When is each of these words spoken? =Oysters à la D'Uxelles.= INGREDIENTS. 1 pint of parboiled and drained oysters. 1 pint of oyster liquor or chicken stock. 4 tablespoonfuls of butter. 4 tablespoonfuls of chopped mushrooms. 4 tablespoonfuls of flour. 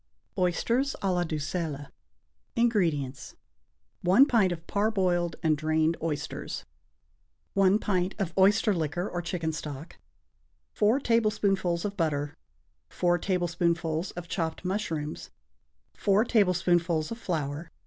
=Oysters 0.35 0.95
à 1.03 1.13
la 1.13 1.23
D'Uxelles.= 1.23 1.91
INGREDIENTS. 2.55 3.35
1 4.01 4.25
pint 4.25 4.51
of 4.51 4.65
parboiled 4.65 5.35
and 5.43 5.55
drained 5.55 5.95
oysters. 6.01 6.65
1 7.53 7.77
pint 7.77 8.15
of 8.17 8.33
oyster 8.35 8.73
liquor 8.73 9.07
or 9.07 9.21
chicken 9.21 9.51
stock. 9.53 9.97
4 10.73 10.99
tablespoonfuls 11.01 11.85
of 11.85 11.95
butter. 11.97 12.35
4 12.89 13.19
tablespoonfuls 13.19 14.09
of 14.13 14.27
chopped 14.27 14.65
mushrooms. 14.65 15.29
4 15.93 16.25
tablespoonfuls 16.25 17.11
of 17.11 17.19
flour. 17.19 17.69